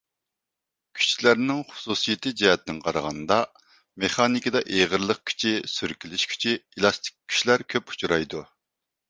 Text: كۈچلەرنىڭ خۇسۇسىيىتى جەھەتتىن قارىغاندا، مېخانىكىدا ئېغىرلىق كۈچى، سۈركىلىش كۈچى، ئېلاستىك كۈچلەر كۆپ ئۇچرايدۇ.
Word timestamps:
كۈچلەرنىڭ 0.99 1.59
خۇسۇسىيىتى 1.73 2.31
جەھەتتىن 2.39 2.79
قارىغاندا، 2.87 3.37
مېخانىكىدا 4.05 4.63
ئېغىرلىق 4.79 5.23
كۈچى، 5.33 5.53
سۈركىلىش 5.75 6.27
كۈچى، 6.33 6.57
ئېلاستىك 6.65 7.17
كۈچلەر 7.35 7.67
كۆپ 7.77 7.95
ئۇچرايدۇ. 7.97 8.45